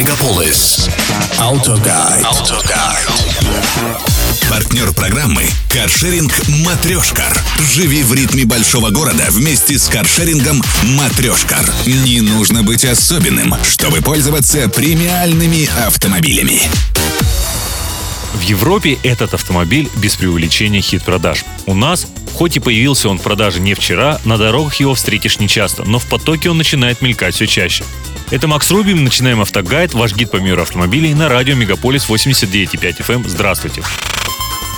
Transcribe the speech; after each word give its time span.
Мегаполис. 0.00 0.88
Автогайд. 1.38 2.24
Автогайд. 2.24 3.06
Партнер 4.48 4.94
программы 4.94 5.42
«Каршеринг 5.68 6.32
Матрешкар». 6.64 7.36
Живи 7.74 8.02
в 8.02 8.14
ритме 8.14 8.46
большого 8.46 8.88
города 8.88 9.26
вместе 9.28 9.78
с 9.78 9.90
каршерингом 9.90 10.62
Матрешкар. 10.84 11.66
Не 11.84 12.22
нужно 12.22 12.62
быть 12.62 12.86
особенным, 12.86 13.54
чтобы 13.62 14.00
пользоваться 14.00 14.70
премиальными 14.70 15.68
автомобилями. 15.86 16.62
В 18.32 18.40
Европе 18.40 18.96
этот 19.02 19.34
автомобиль 19.34 19.90
без 19.96 20.16
преувеличения 20.16 20.80
хит 20.80 21.02
продаж. 21.02 21.44
У 21.66 21.74
нас, 21.74 22.06
хоть 22.32 22.56
и 22.56 22.60
появился 22.60 23.10
он 23.10 23.18
в 23.18 23.22
продаже 23.22 23.60
не 23.60 23.74
вчера, 23.74 24.18
на 24.24 24.38
дорогах 24.38 24.76
его 24.76 24.94
встретишь 24.94 25.40
нечасто, 25.40 25.84
но 25.84 25.98
в 25.98 26.06
потоке 26.06 26.48
он 26.48 26.56
начинает 26.56 27.02
мелькать 27.02 27.34
все 27.34 27.46
чаще. 27.46 27.84
Это 28.30 28.46
Макс 28.46 28.70
Рубин, 28.70 29.02
начинаем 29.02 29.40
автогайд, 29.40 29.92
ваш 29.92 30.14
гид 30.14 30.30
по 30.30 30.36
миру 30.36 30.62
автомобилей 30.62 31.14
на 31.14 31.28
радио 31.28 31.56
Мегаполис 31.56 32.08
89.5 32.08 32.98
FM. 32.98 33.24
Здравствуйте. 33.26 33.82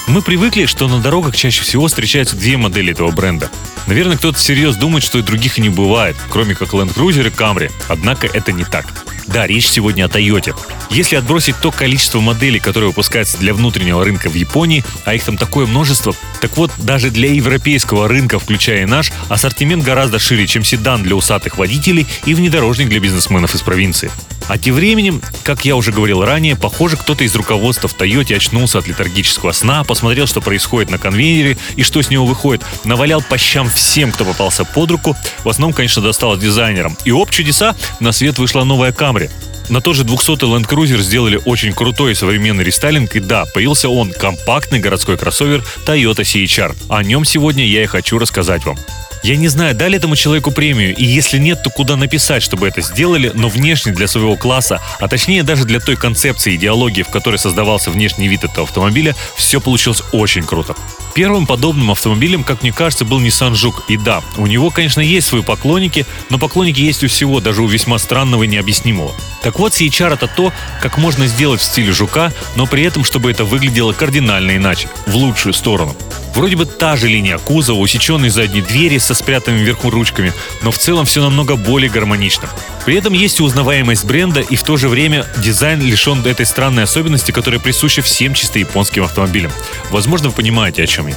Мы 0.08 0.22
привыкли, 0.22 0.64
что 0.64 0.88
на 0.88 1.00
дорогах 1.00 1.36
чаще 1.36 1.62
всего 1.62 1.86
встречаются 1.86 2.34
две 2.34 2.56
модели 2.56 2.92
этого 2.92 3.10
бренда. 3.10 3.50
Наверное, 3.86 4.16
кто-то 4.16 4.38
всерьез 4.38 4.76
думает, 4.76 5.04
что 5.04 5.18
и 5.18 5.22
других 5.22 5.58
и 5.58 5.60
не 5.60 5.68
бывает, 5.68 6.16
кроме 6.30 6.54
как 6.54 6.70
Land 6.70 6.94
Cruiser 6.94 7.26
и 7.26 7.30
Camry. 7.30 7.70
Однако 7.88 8.26
это 8.26 8.52
не 8.52 8.64
так. 8.64 8.86
Да, 9.26 9.46
речь 9.46 9.68
сегодня 9.68 10.04
о 10.04 10.08
Toyota. 10.08 10.54
Если 10.90 11.16
отбросить 11.16 11.56
то 11.60 11.70
количество 11.70 12.20
моделей, 12.20 12.58
которые 12.58 12.88
выпускаются 12.88 13.38
для 13.38 13.54
внутреннего 13.54 14.04
рынка 14.04 14.28
в 14.28 14.34
Японии, 14.34 14.84
а 15.04 15.14
их 15.14 15.24
там 15.24 15.36
такое 15.36 15.66
множество, 15.66 16.14
так 16.40 16.56
вот, 16.56 16.70
даже 16.78 17.10
для 17.10 17.32
европейского 17.32 18.08
рынка, 18.08 18.38
включая 18.38 18.82
и 18.82 18.86
наш, 18.86 19.12
ассортимент 19.28 19.84
гораздо 19.84 20.18
шире, 20.18 20.46
чем 20.46 20.64
седан 20.64 21.02
для 21.02 21.14
усатых 21.14 21.56
водителей 21.56 22.06
и 22.26 22.34
внедорожник 22.34 22.88
для 22.88 23.00
бизнесменов 23.00 23.54
из 23.54 23.62
провинции. 23.62 24.10
А 24.52 24.58
тем 24.58 24.74
временем, 24.74 25.22
как 25.44 25.64
я 25.64 25.76
уже 25.76 25.92
говорил 25.92 26.22
ранее, 26.22 26.56
похоже, 26.56 26.98
кто-то 26.98 27.24
из 27.24 27.34
руководства 27.34 27.88
в 27.88 27.94
Тойоте 27.94 28.36
очнулся 28.36 28.80
от 28.80 28.86
летаргического 28.86 29.52
сна, 29.52 29.82
посмотрел, 29.82 30.26
что 30.26 30.42
происходит 30.42 30.90
на 30.90 30.98
конвейере 30.98 31.56
и 31.76 31.82
что 31.82 32.02
с 32.02 32.10
него 32.10 32.26
выходит, 32.26 32.62
навалял 32.84 33.22
по 33.22 33.38
щам 33.38 33.70
всем, 33.70 34.12
кто 34.12 34.26
попался 34.26 34.66
под 34.66 34.90
руку, 34.90 35.16
в 35.42 35.48
основном, 35.48 35.72
конечно, 35.72 36.02
досталось 36.02 36.38
дизайнерам. 36.38 36.98
И 37.06 37.12
оп, 37.12 37.30
чудеса, 37.30 37.74
на 37.98 38.12
свет 38.12 38.38
вышла 38.38 38.62
новая 38.64 38.92
Камри. 38.92 39.30
На 39.72 39.80
тот 39.80 39.96
же 39.96 40.04
200-й 40.04 40.44
Land 40.44 40.68
Cruiser 40.68 41.00
сделали 41.00 41.40
очень 41.46 41.72
крутой 41.72 42.14
современный 42.14 42.62
рестайлинг, 42.62 43.16
и 43.16 43.20
да, 43.20 43.46
появился 43.54 43.88
он, 43.88 44.12
компактный 44.12 44.80
городской 44.80 45.16
кроссовер 45.16 45.64
Toyota 45.86 46.20
CHR. 46.20 46.76
О 46.90 47.02
нем 47.02 47.24
сегодня 47.24 47.66
я 47.66 47.82
и 47.82 47.86
хочу 47.86 48.18
рассказать 48.18 48.66
вам. 48.66 48.76
Я 49.22 49.36
не 49.36 49.48
знаю, 49.48 49.74
дали 49.74 49.96
этому 49.96 50.14
человеку 50.14 50.50
премию, 50.50 50.94
и 50.94 51.04
если 51.06 51.38
нет, 51.38 51.62
то 51.62 51.70
куда 51.70 51.96
написать, 51.96 52.42
чтобы 52.42 52.68
это 52.68 52.82
сделали, 52.82 53.30
но 53.32 53.48
внешне 53.48 53.92
для 53.92 54.08
своего 54.08 54.36
класса, 54.36 54.82
а 55.00 55.08
точнее 55.08 55.42
даже 55.42 55.64
для 55.64 55.80
той 55.80 55.96
концепции 55.96 56.56
идеологии, 56.56 57.02
в 57.02 57.08
которой 57.08 57.36
создавался 57.36 57.90
внешний 57.90 58.28
вид 58.28 58.44
этого 58.44 58.66
автомобиля, 58.66 59.16
все 59.36 59.58
получилось 59.58 60.02
очень 60.12 60.42
круто. 60.42 60.74
Первым 61.14 61.46
подобным 61.46 61.90
автомобилем, 61.90 62.42
как 62.42 62.62
мне 62.62 62.72
кажется, 62.72 63.04
был 63.04 63.20
Nissan 63.20 63.52
Juke. 63.52 63.82
И 63.88 63.96
да, 63.96 64.22
у 64.38 64.46
него, 64.46 64.70
конечно, 64.70 65.00
есть 65.00 65.26
свои 65.26 65.42
поклонники, 65.42 66.06
но 66.30 66.38
поклонники 66.38 66.80
есть 66.80 67.04
у 67.04 67.08
всего, 67.08 67.40
даже 67.40 67.62
у 67.62 67.66
весьма 67.66 67.98
странного 67.98 68.44
и 68.44 68.48
необъяснимого. 68.48 69.12
Так 69.42 69.58
вот, 69.58 69.72
CHR 69.72 70.14
это 70.14 70.26
то, 70.26 70.52
как 70.80 70.96
можно 70.96 71.26
сделать 71.26 71.60
в 71.60 71.64
стиле 71.64 71.92
Жука, 71.92 72.32
но 72.56 72.66
при 72.66 72.84
этом, 72.84 73.04
чтобы 73.04 73.30
это 73.30 73.44
выглядело 73.44 73.92
кардинально 73.92 74.56
иначе, 74.56 74.88
в 75.06 75.14
лучшую 75.16 75.52
сторону. 75.52 75.94
Вроде 76.34 76.56
бы 76.56 76.66
та 76.66 76.96
же 76.96 77.08
линия 77.08 77.38
кузова, 77.38 77.78
усеченные 77.78 78.30
задние 78.30 78.62
двери 78.62 78.98
со 78.98 79.14
спрятанными 79.14 79.62
вверху 79.62 79.90
ручками, 79.90 80.32
но 80.62 80.70
в 80.70 80.78
целом 80.78 81.04
все 81.04 81.20
намного 81.20 81.56
более 81.56 81.90
гармонично. 81.90 82.48
При 82.84 82.96
этом 82.96 83.12
есть 83.12 83.40
и 83.40 83.42
узнаваемость 83.42 84.04
бренда, 84.04 84.40
и 84.40 84.56
в 84.56 84.62
то 84.62 84.76
же 84.76 84.88
время 84.88 85.26
дизайн 85.38 85.80
лишен 85.80 86.24
этой 86.26 86.46
странной 86.46 86.84
особенности, 86.84 87.32
которая 87.32 87.60
присуща 87.60 88.02
всем 88.02 88.34
чисто 88.34 88.58
японским 88.58 89.04
автомобилям. 89.04 89.52
Возможно, 89.90 90.30
вы 90.30 90.34
понимаете, 90.34 90.82
о 90.82 90.86
чем 90.86 91.08
я. 91.08 91.16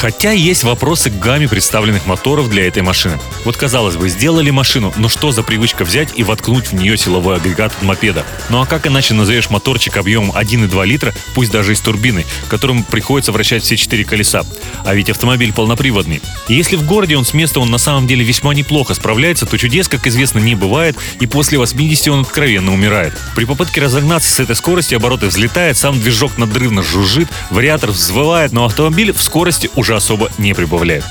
Хотя 0.00 0.32
есть 0.32 0.64
вопросы 0.64 1.10
к 1.10 1.18
гамме 1.18 1.46
представленных 1.46 2.06
моторов 2.06 2.48
для 2.48 2.66
этой 2.66 2.82
машины. 2.82 3.18
Вот 3.44 3.58
казалось 3.58 3.96
бы, 3.96 4.08
сделали 4.08 4.48
машину, 4.48 4.94
но 4.96 5.10
что 5.10 5.30
за 5.30 5.42
привычка 5.42 5.84
взять 5.84 6.14
и 6.16 6.22
воткнуть 6.22 6.68
в 6.68 6.72
нее 6.72 6.96
силовой 6.96 7.36
агрегат 7.36 7.72
от 7.76 7.82
мопеда? 7.82 8.24
Ну 8.48 8.62
а 8.62 8.66
как 8.66 8.86
иначе 8.86 9.12
назовешь 9.12 9.50
моторчик 9.50 9.98
объемом 9.98 10.30
1,2 10.30 10.86
литра, 10.86 11.12
пусть 11.34 11.50
даже 11.50 11.72
и 11.72 11.74
с 11.74 11.80
турбиной, 11.82 12.24
которым 12.48 12.82
приходится 12.82 13.30
вращать 13.30 13.62
все 13.62 13.76
четыре 13.76 14.06
колеса? 14.06 14.44
А 14.86 14.94
ведь 14.94 15.10
автомобиль 15.10 15.52
полноприводный. 15.52 16.22
И 16.48 16.54
если 16.54 16.76
в 16.76 16.86
городе 16.86 17.18
он 17.18 17.26
с 17.26 17.34
места 17.34 17.60
он 17.60 17.70
на 17.70 17.76
самом 17.76 18.06
деле 18.06 18.24
весьма 18.24 18.54
неплохо 18.54 18.94
справляется, 18.94 19.44
то 19.44 19.58
чудес, 19.58 19.86
как 19.86 20.06
известно, 20.06 20.38
не 20.38 20.54
бывает, 20.54 20.96
и 21.20 21.26
после 21.26 21.58
80 21.58 22.08
он 22.08 22.20
откровенно 22.20 22.72
умирает. 22.72 23.12
При 23.36 23.44
попытке 23.44 23.82
разогнаться 23.82 24.32
с 24.32 24.40
этой 24.40 24.56
скорости 24.56 24.94
обороты 24.94 25.26
взлетает, 25.26 25.76
сам 25.76 26.00
движок 26.00 26.38
надрывно 26.38 26.82
жужжит, 26.82 27.28
вариатор 27.50 27.90
взвывает, 27.90 28.52
но 28.52 28.64
автомобиль 28.64 29.12
в 29.12 29.20
скорости 29.20 29.68
уже 29.74 29.89
уже 29.90 29.96
особо 29.96 30.30
не 30.38 30.54
прибавляют. 30.54 31.04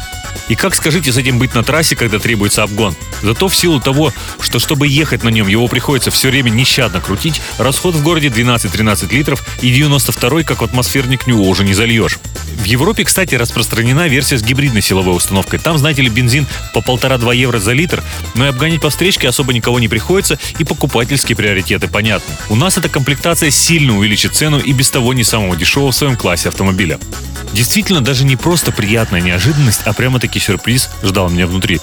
И 0.47 0.55
как, 0.55 0.73
скажите, 0.73 1.11
с 1.11 1.17
этим 1.17 1.37
быть 1.37 1.53
на 1.53 1.63
трассе, 1.63 1.95
когда 1.95 2.17
требуется 2.17 2.63
обгон? 2.63 2.95
Зато 3.21 3.47
в 3.47 3.55
силу 3.55 3.79
того, 3.79 4.13
что 4.39 4.57
чтобы 4.57 4.87
ехать 4.87 5.23
на 5.23 5.29
нем, 5.29 5.47
его 5.47 5.67
приходится 5.67 6.11
все 6.11 6.29
время 6.29 6.49
нещадно 6.49 7.01
крутить, 7.01 7.41
расход 7.57 7.93
в 7.93 8.03
городе 8.03 8.29
12-13 8.29 9.13
литров 9.13 9.45
и 9.61 9.69
92 9.69 10.43
как 10.43 10.61
в 10.61 10.63
атмосферник 10.63 11.27
Нью 11.27 11.43
уже 11.43 11.63
не 11.63 11.73
зальешь. 11.73 12.19
В 12.55 12.63
Европе, 12.63 13.03
кстати, 13.03 13.35
распространена 13.35 14.07
версия 14.07 14.37
с 14.37 14.43
гибридной 14.43 14.81
силовой 14.81 15.15
установкой. 15.15 15.59
Там, 15.59 15.77
знаете 15.77 16.01
ли, 16.01 16.09
бензин 16.09 16.47
по 16.73 16.81
полтора-два 16.81 17.33
евро 17.33 17.59
за 17.59 17.73
литр, 17.73 18.03
но 18.35 18.45
и 18.45 18.49
обгонять 18.49 18.81
по 18.81 18.89
встречке 18.89 19.27
особо 19.27 19.53
никого 19.53 19.79
не 19.79 19.87
приходится, 19.87 20.39
и 20.57 20.63
покупательские 20.63 21.35
приоритеты 21.35 21.87
понятны. 21.87 22.33
У 22.49 22.55
нас 22.55 22.77
эта 22.77 22.89
комплектация 22.89 23.51
сильно 23.51 23.97
увеличит 23.97 24.35
цену 24.35 24.59
и 24.59 24.71
без 24.73 24.89
того 24.89 25.13
не 25.13 25.23
самого 25.23 25.55
дешевого 25.55 25.91
в 25.91 25.95
своем 25.95 26.15
классе 26.15 26.49
автомобиля. 26.49 26.99
Действительно, 27.53 28.01
даже 28.01 28.25
не 28.25 28.35
просто 28.35 28.71
приятная 28.71 29.21
неожиданность, 29.21 29.81
а 29.85 29.93
прямо-таки 29.93 30.39
сюрприз 30.39 30.89
ждал 31.03 31.29
меня 31.29 31.47
внутри. 31.47 31.79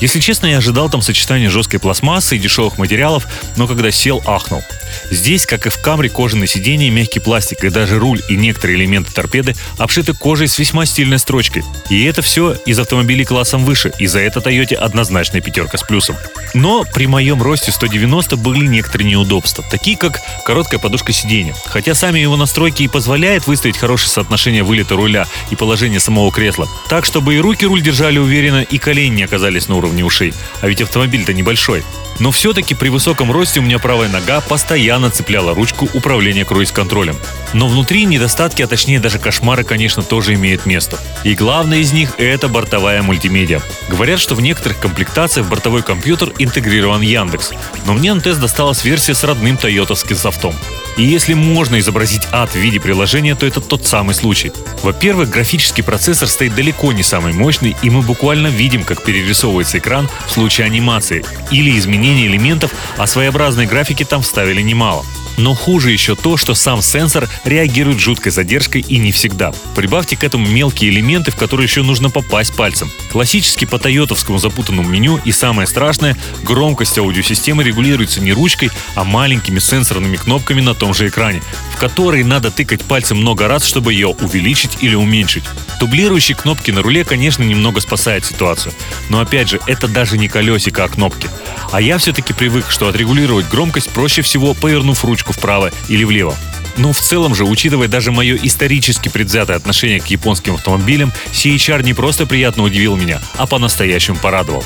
Если 0.00 0.20
честно, 0.20 0.46
я 0.46 0.58
ожидал 0.58 0.90
там 0.90 1.02
сочетания 1.02 1.50
жесткой 1.50 1.80
пластмассы 1.80 2.36
и 2.36 2.38
дешевых 2.38 2.78
материалов, 2.78 3.26
но 3.56 3.66
когда 3.66 3.90
сел, 3.90 4.22
ахнул. 4.26 4.62
Здесь, 5.10 5.46
как 5.46 5.66
и 5.66 5.70
в 5.70 5.80
Камре, 5.80 6.08
кожаное 6.08 6.46
сиденье, 6.46 6.90
мягкий 6.90 7.20
пластик 7.20 7.64
и 7.64 7.70
даже 7.70 7.98
руль 7.98 8.22
и 8.28 8.36
некоторые 8.36 8.78
элементы 8.78 9.12
торпеды 9.12 9.54
обшиты 9.78 10.14
кожей 10.14 10.48
с 10.48 10.58
весьма 10.58 10.86
стильной 10.86 11.18
строчкой. 11.18 11.64
И 11.90 12.04
это 12.04 12.22
все 12.22 12.54
из 12.66 12.78
автомобилей 12.78 13.24
классом 13.24 13.64
выше, 13.64 13.92
и 13.98 14.06
за 14.06 14.20
это 14.20 14.40
Тойоте 14.40 14.76
однозначная 14.76 15.40
пятерка 15.40 15.78
с 15.78 15.82
плюсом. 15.82 16.16
Но 16.54 16.84
при 16.84 17.06
моем 17.06 17.42
росте 17.42 17.72
190 17.72 18.36
были 18.36 18.66
некоторые 18.66 19.10
неудобства, 19.10 19.64
такие 19.70 19.96
как 19.96 20.20
короткая 20.44 20.80
подушка 20.80 21.12
сиденья. 21.12 21.54
Хотя 21.66 21.94
сами 21.94 22.20
его 22.20 22.36
настройки 22.36 22.84
и 22.84 22.88
позволяют 22.88 23.46
выставить 23.46 23.76
хорошее 23.76 24.10
соотношение 24.10 24.62
вылета 24.62 24.94
руля 24.94 25.26
и 25.50 25.56
положения 25.56 26.00
самого 26.00 26.30
кресла, 26.30 26.68
так 26.88 27.04
чтобы 27.04 27.34
и 27.34 27.38
руки 27.38 27.66
руль 27.66 27.82
держали 27.82 28.18
уверенно, 28.18 28.62
и 28.62 28.78
колени 28.78 29.16
не 29.16 29.22
оказались 29.24 29.68
на 29.68 29.76
уровне 29.76 30.04
ушей. 30.04 30.32
А 30.60 30.68
ведь 30.68 30.80
автомобиль-то 30.80 31.32
небольшой. 31.32 31.82
Но 32.20 32.30
все-таки 32.30 32.74
при 32.74 32.90
высоком 32.90 33.32
росте 33.32 33.58
у 33.58 33.62
меня 33.62 33.80
правая 33.80 34.08
нога 34.08 34.40
постоянно 34.40 34.83
цепляла 35.10 35.54
ручку 35.54 35.88
управления 35.94 36.44
круиз-контролем. 36.44 37.16
Но 37.52 37.68
внутри 37.68 38.04
недостатки, 38.04 38.62
а 38.62 38.66
точнее 38.66 39.00
даже 39.00 39.18
кошмары, 39.18 39.64
конечно, 39.64 40.02
тоже 40.02 40.34
имеют 40.34 40.66
место. 40.66 40.98
И 41.22 41.34
главное 41.34 41.78
из 41.78 41.92
них– 41.92 42.14
это 42.18 42.48
бортовая 42.48 43.02
мультимедиа. 43.02 43.60
Говорят, 43.88 44.20
что 44.20 44.34
в 44.34 44.40
некоторых 44.40 44.78
комплектациях 44.78 45.46
в 45.46 45.50
бортовой 45.50 45.82
компьютер 45.82 46.32
интегрирован 46.38 47.00
Яндекс, 47.00 47.52
но 47.86 47.94
мне 47.94 48.12
на 48.12 48.20
тест 48.20 48.40
досталась 48.40 48.84
версия 48.84 49.14
с 49.14 49.24
родным 49.24 49.56
тойотовским 49.56 50.16
софтом. 50.16 50.54
И 50.96 51.02
если 51.02 51.34
можно 51.34 51.78
изобразить 51.80 52.22
ад 52.30 52.50
в 52.50 52.56
виде 52.56 52.78
приложения, 52.78 53.34
то 53.34 53.46
это 53.46 53.60
тот 53.60 53.86
самый 53.86 54.14
случай. 54.14 54.52
Во-первых, 54.82 55.30
графический 55.30 55.82
процессор 55.82 56.28
стоит 56.28 56.54
далеко 56.54 56.92
не 56.92 57.02
самый 57.02 57.32
мощный, 57.32 57.76
и 57.82 57.90
мы 57.90 58.02
буквально 58.02 58.48
видим, 58.48 58.84
как 58.84 59.02
перерисовывается 59.02 59.78
экран 59.78 60.08
в 60.26 60.30
случае 60.30 60.66
анимации 60.66 61.24
или 61.50 61.76
изменения 61.76 62.26
элементов, 62.26 62.72
а 62.96 63.06
своеобразной 63.06 63.66
графики 63.66 64.04
там 64.04 64.22
вставили 64.22 64.62
немало. 64.62 65.04
Но 65.36 65.54
хуже 65.54 65.90
еще 65.90 66.14
то, 66.14 66.36
что 66.36 66.54
сам 66.54 66.82
сенсор 66.82 67.28
реагирует 67.44 67.98
жуткой 67.98 68.32
задержкой 68.32 68.82
и 68.82 68.98
не 68.98 69.12
всегда. 69.12 69.52
Прибавьте 69.74 70.16
к 70.16 70.24
этому 70.24 70.46
мелкие 70.46 70.90
элементы, 70.90 71.30
в 71.30 71.36
которые 71.36 71.66
еще 71.66 71.82
нужно 71.82 72.10
попасть 72.10 72.54
пальцем. 72.54 72.90
Классически 73.10 73.64
по 73.64 73.78
тойотовскому 73.78 74.38
запутанному 74.38 74.88
меню 74.88 75.20
и 75.24 75.32
самое 75.32 75.66
страшное, 75.66 76.16
громкость 76.42 76.98
аудиосистемы 76.98 77.64
регулируется 77.64 78.20
не 78.20 78.32
ручкой, 78.32 78.70
а 78.94 79.04
маленькими 79.04 79.58
сенсорными 79.58 80.16
кнопками 80.16 80.60
на 80.60 80.74
том 80.74 80.94
же 80.94 81.08
экране, 81.08 81.42
в 81.74 81.78
которые 81.78 82.24
надо 82.24 82.50
тыкать 82.50 82.82
пальцем 82.82 83.18
много 83.18 83.48
раз, 83.48 83.64
чтобы 83.64 83.92
ее 83.92 84.08
увеличить 84.08 84.78
или 84.80 84.94
уменьшить. 84.94 85.44
Дублирующие 85.80 86.36
кнопки 86.36 86.70
на 86.70 86.82
руле, 86.82 87.04
конечно, 87.04 87.42
немного 87.42 87.80
спасают 87.80 88.24
ситуацию. 88.24 88.72
Но 89.08 89.20
опять 89.20 89.48
же, 89.48 89.60
это 89.66 89.88
даже 89.88 90.18
не 90.18 90.28
колесико, 90.28 90.84
а 90.84 90.88
кнопки. 90.88 91.28
А 91.74 91.80
я 91.80 91.98
все-таки 91.98 92.32
привык, 92.32 92.66
что 92.70 92.86
отрегулировать 92.86 93.48
громкость 93.48 93.90
проще 93.90 94.22
всего, 94.22 94.54
повернув 94.54 95.04
ручку 95.04 95.32
вправо 95.32 95.72
или 95.88 96.04
влево. 96.04 96.36
Но 96.76 96.92
в 96.92 97.00
целом 97.00 97.34
же, 97.34 97.44
учитывая 97.44 97.88
даже 97.88 98.12
мое 98.12 98.38
исторически 98.40 99.08
предвзятое 99.08 99.56
отношение 99.56 100.00
к 100.00 100.06
японским 100.06 100.54
автомобилям, 100.54 101.12
CHR 101.32 101.82
не 101.82 101.92
просто 101.92 102.26
приятно 102.26 102.62
удивил 102.62 102.94
меня, 102.94 103.20
а 103.38 103.48
по-настоящему 103.48 104.18
порадовал. 104.18 104.62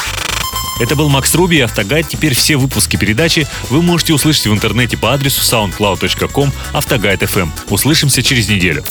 Это 0.81 0.97
был 0.97 1.09
Макс 1.09 1.35
Руби 1.35 1.57
и 1.57 1.61
Автогайд. 1.63 2.09
Теперь 2.09 2.35
все 2.35 2.57
выпуски 2.57 2.99
передачи 2.99 3.47
вы 3.71 3.81
можете 3.81 4.13
услышать 4.13 4.47
в 4.47 4.53
интернете 4.53 4.99
по 4.99 5.15
адресу 5.15 5.41
soundcloud.com 5.41 6.53
Автогайд 6.75 7.23
FM. 7.23 7.49
Услышимся 7.71 8.23
через 8.23 8.51
неделю. 8.51 8.85